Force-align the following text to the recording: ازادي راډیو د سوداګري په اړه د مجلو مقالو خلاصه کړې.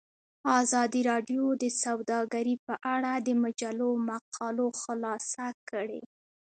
ازادي 0.61 1.01
راډیو 1.11 1.43
د 1.63 1.63
سوداګري 1.83 2.55
په 2.65 2.73
اړه 2.93 3.11
د 3.27 3.29
مجلو 3.43 3.89
مقالو 4.09 4.67
خلاصه 4.81 5.45
کړې. 5.69 6.01